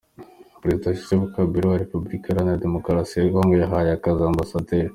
[0.61, 4.39] Perezida Joseph Kabila wa Repubukika iharanira Demokarasi ya Congo yahaye akazi Amb.